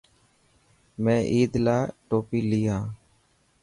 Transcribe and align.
مين 1.03 1.21
عيد 1.31 1.53
لاءِ 1.65 1.85
ٽوپي 2.07 2.39
لي 2.49 2.61
هان. 2.69 2.85